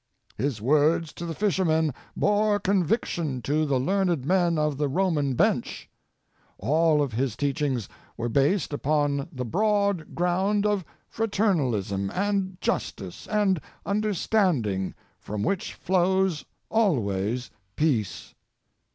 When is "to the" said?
1.13-1.35, 3.43-3.79